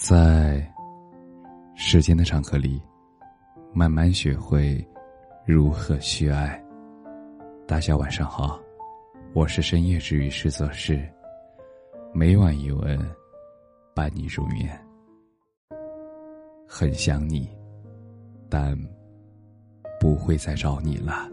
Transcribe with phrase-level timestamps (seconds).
[0.00, 0.66] 在
[1.74, 2.80] 时间的长河里，
[3.70, 4.82] 慢慢学会
[5.44, 6.58] 如何去爱。
[7.66, 8.58] 大家晚上好，
[9.34, 11.06] 我是深夜治愈师泽是，
[12.14, 12.98] 每晚一文
[13.94, 14.70] 伴你入眠。
[16.66, 17.46] 很想你，
[18.48, 18.74] 但
[20.00, 21.28] 不会再找你了。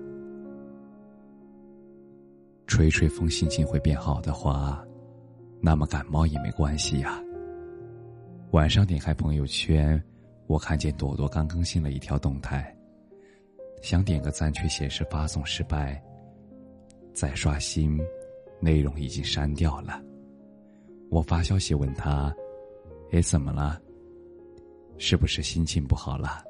[2.67, 4.85] 吹吹风，心情会变好的话，
[5.61, 7.17] 那么感冒也没关系呀。
[8.51, 10.01] 晚上点开朋友圈，
[10.47, 12.73] 我看见朵朵刚更新了一条动态，
[13.81, 16.01] 想点个赞却显示发送失败。
[17.13, 17.99] 再刷新，
[18.61, 20.01] 内容已经删掉了。
[21.09, 22.33] 我发消息问他
[23.11, 23.81] ：“哎，怎么了？
[24.97, 26.41] 是不是心情不好了？”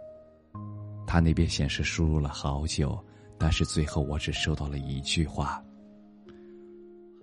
[1.08, 3.04] 他那边显示输入了好久，
[3.40, 5.64] 但是最后我只收到了一句话。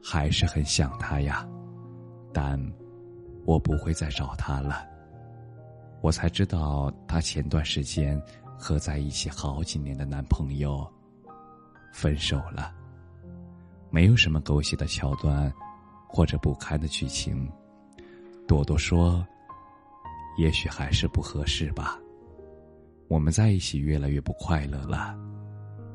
[0.02, 1.48] 还是很想他呀，
[2.32, 2.60] 但
[3.44, 4.86] 我不会再找他了。
[6.00, 8.20] 我才知道，她前段时间
[8.58, 10.86] 和在一起好几年的男朋友
[11.92, 12.72] 分手了。
[13.90, 15.52] 没有什么狗血的桥段，
[16.08, 17.50] 或者不堪的剧情。
[18.46, 19.26] 朵朵说
[20.36, 21.98] ：“也许还是不合适吧。
[23.08, 25.16] 我们在一起越来越不快乐了，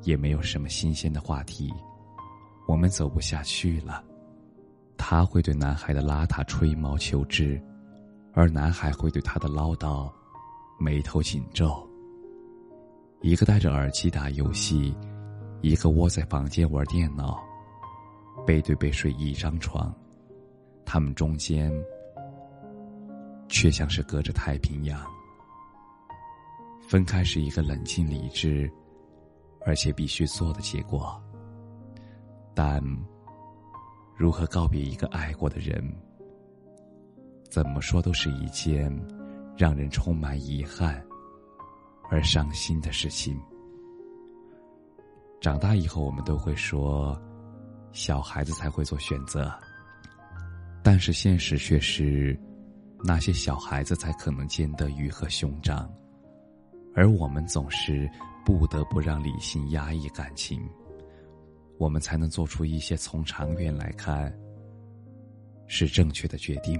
[0.04, 1.74] 也没有什么新鲜的话题。”
[2.68, 4.04] 我们走不下去了，
[5.00, 7.60] 他会对男孩的邋遢吹毛求疵，
[8.34, 10.12] 而男孩会对他的唠叨
[10.78, 11.88] 眉头紧皱。
[13.22, 14.96] 一个戴着耳机打游戏，
[15.62, 17.42] 一个窝在房间玩电脑，
[18.46, 19.92] 背对背睡一张床，
[20.86, 21.72] 他们中间
[23.48, 25.02] 却像是隔着太平洋。
[26.88, 28.70] 分开是一个冷静理智，
[29.66, 31.20] 而且必须做的结果。
[32.54, 32.84] 但，
[34.20, 35.82] 如何告别一个爱过的人，
[37.50, 38.94] 怎么说都是一件
[39.56, 41.02] 让人充满遗憾
[42.12, 43.40] 而伤心的事情。
[45.40, 47.18] 长大以后，我们都会说，
[47.94, 49.50] 小孩子才会做选择，
[50.84, 52.38] 但是现实却是，
[53.06, 55.90] 那些小孩子才可能见得鱼和熊掌，
[56.94, 58.10] 而我们总是
[58.46, 60.70] 不得不让理性压抑感情。
[61.80, 64.38] 我们才能做出一些从长远来看
[65.66, 66.78] 是正确的决定。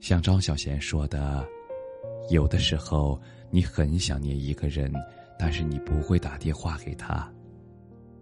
[0.00, 1.46] 像张小娴说的
[2.30, 3.18] ：“有的时候
[3.50, 4.92] 你很想念一个人，
[5.38, 7.32] 但是你不会打电话给他，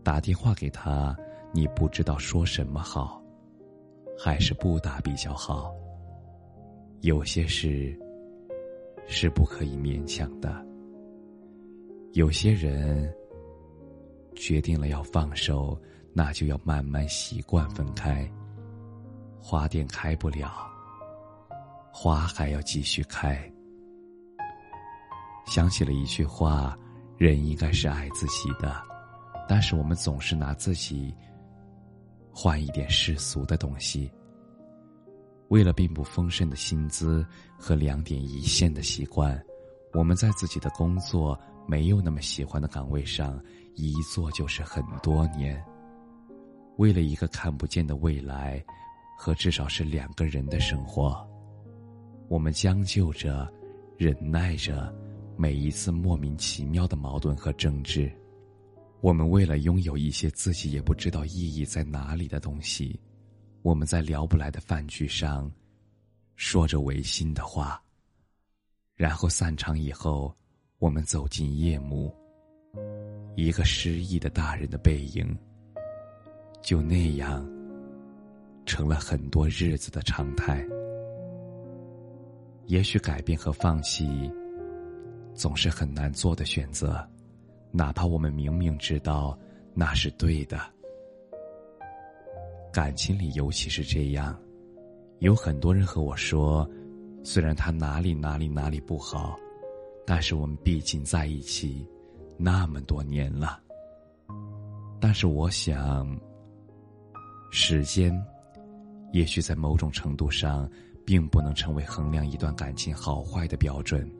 [0.02, 1.16] 打电话给他，
[1.50, 3.20] 你不知道说什么好，
[4.18, 5.74] 还是不打比较好。
[7.00, 7.98] 有些事
[9.06, 10.62] 是不可以勉强的，
[12.12, 13.10] 有些人。”
[14.34, 15.80] 决定了要放手，
[16.12, 18.30] 那就要慢慢习惯分开。
[19.40, 20.52] 花店开不了，
[21.92, 23.50] 花还要继续开。
[25.46, 26.78] 想起了一句话：
[27.16, 28.80] 人应该是爱自己的，
[29.48, 31.14] 但是我们总是拿自己
[32.32, 34.10] 换一点世俗的东西。
[35.48, 37.26] 为了并不丰盛的薪资
[37.58, 39.38] 和两点一线的习惯，
[39.92, 43.42] 我们在自己的工作没有那么喜欢的岗位上。
[43.74, 45.64] 一做就是很多年，
[46.76, 48.62] 为了一个看不见的未来，
[49.18, 51.26] 和至少是两个人的生活，
[52.28, 53.50] 我们将就着，
[53.96, 54.94] 忍耐着
[55.38, 58.12] 每一次莫名其妙的矛盾和争执。
[59.00, 63.00] 我们为了拥有一些自己也不知道意义在哪里的东西，
[63.62, 65.50] 我们在聊不来的饭局上，
[66.36, 67.82] 说着违心的话。
[68.94, 70.36] 然后散场以后，
[70.82, 72.12] 我们走进夜幕。
[73.36, 75.24] 一个失意的大人的背影，
[76.60, 77.48] 就那样
[78.66, 80.66] 成了很多日子的常态。
[82.66, 84.28] 也许改变和放弃
[85.34, 87.08] 总是很难做的选择，
[87.70, 89.38] 哪怕我们明明知道
[89.74, 90.58] 那是对的。
[92.72, 94.36] 感情里尤其是这样，
[95.20, 96.68] 有很多人和我说，
[97.22, 99.38] 虽然他哪里哪里哪里不好，
[100.06, 101.86] 但是我们毕竟在一起。
[102.38, 103.60] 那么多年了，
[104.98, 106.18] 但是我想，
[107.52, 108.12] 时间
[109.12, 110.68] 也许在某种程度上，
[111.06, 114.10] 并不能成为衡量一段感情好坏的标准。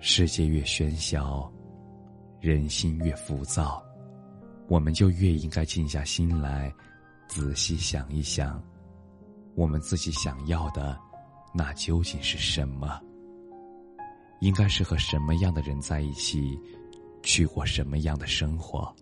[0.00, 1.52] 世界越喧嚣，
[2.40, 3.84] 人心越浮躁，
[4.68, 6.72] 我们就越应该静下心来，
[7.26, 8.62] 仔细想一想，
[9.54, 10.98] 我们自己想要的，
[11.52, 12.98] 那究竟是什么？
[14.40, 16.58] 应该是和什么样的人在一起，
[17.22, 18.94] 去过什么样的生活，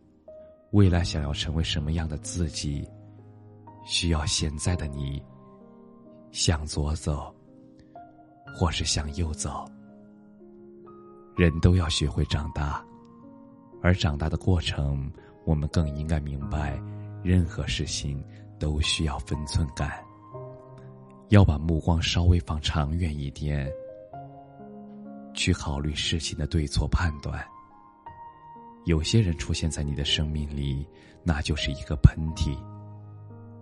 [0.71, 2.89] 未来想要成为什么样的自己，
[3.85, 5.23] 需要现在的你
[6.33, 7.35] 向左走，
[8.55, 9.65] 或是向右走。
[11.37, 12.83] 人都要学会长大，
[13.83, 15.11] 而长大的过程，
[15.45, 16.81] 我们更应该明白，
[17.23, 18.25] 任何事情
[18.59, 20.03] 都需要分寸感。
[21.29, 23.71] 要把目光稍微放长远一点，
[25.37, 27.47] 去考虑事情的对错判断。
[28.87, 30.85] 有些人出现在你的生命里，
[31.23, 32.59] 那就是一个喷嚏，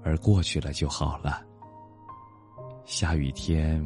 [0.03, 1.43] 而过去了就好了。
[2.87, 3.85] 下雨天，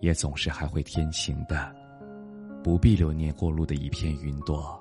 [0.00, 1.74] 也总是还会天晴的，
[2.62, 4.78] 不必留念过路的一片云朵，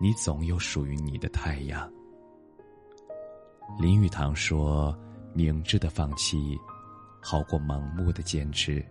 [0.00, 1.90] 你总有属于你的太阳。
[3.78, 4.96] 林语堂说
[5.32, 6.58] ：“明智的放弃。”
[7.22, 8.84] 好过盲目的坚持。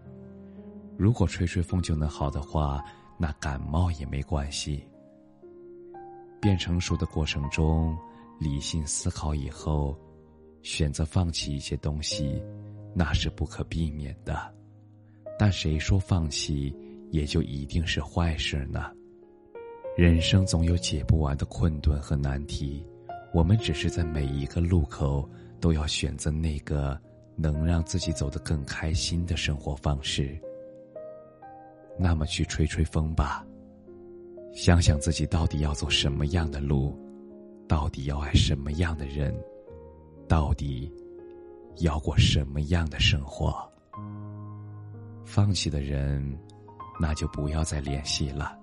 [0.99, 2.83] 如果吹吹风就能好的话，
[3.17, 4.85] 那感冒也没关系。
[6.41, 7.97] 变成熟的过程中，
[8.37, 9.97] 理性思考以后，
[10.61, 12.43] 选择放弃一些东西，
[12.93, 14.53] 那是不可避免的。
[15.37, 16.75] 但谁说放弃
[17.11, 18.91] 也就一定是坏事呢？
[19.95, 22.85] 人生总有解不完的困顿和难题，
[23.33, 25.29] 我们只是在每一个路口
[25.61, 26.99] 都要选择那个。
[27.41, 30.37] 能让自己走得更开心的生活方式，
[31.99, 33.45] 那么去吹吹风吧。
[34.53, 36.97] 想想自己到底要走什么样的路，
[37.67, 39.37] 到底要爱什么样的人，
[40.27, 40.91] 到底
[41.81, 43.53] 要过什么样的生活。
[45.25, 46.39] 放弃的人，
[46.99, 48.57] 那就不要再联系了；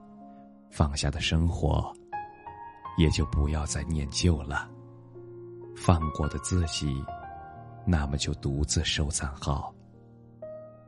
[0.70, 1.92] 放下的生活，
[2.98, 4.68] 也就不要再念旧了。
[5.76, 7.04] 放过的自己。
[7.88, 9.72] 那么就独自收藏好，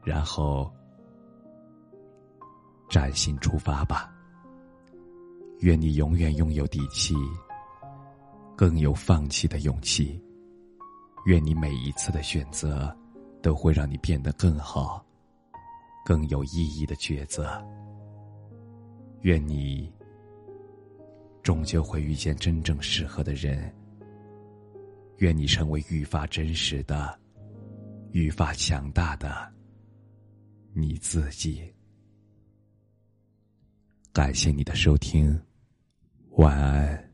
[0.02, 0.68] 然后
[2.88, 4.12] 崭新出发吧。
[5.60, 7.14] 愿你永远拥有底气，
[8.56, 10.22] 更有放弃的勇气。
[11.26, 12.96] 愿你每一次的选择，
[13.42, 15.04] 都会让你变得更好，
[16.04, 17.62] 更有意义的抉择。
[19.22, 19.92] 愿你
[21.42, 23.74] 终究会遇见真正适合的人。
[25.16, 27.18] 愿你成为愈发真实的、
[28.12, 29.52] 愈发强大的
[30.72, 31.60] 你自己。
[34.18, 35.40] 感谢你的收听，
[36.30, 37.07] 晚安。